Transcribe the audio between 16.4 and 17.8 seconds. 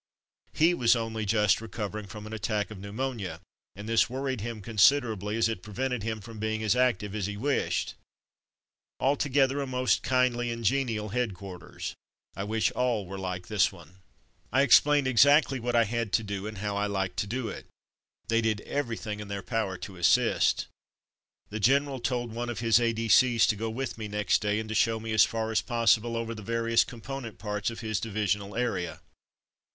and how I liked to do it.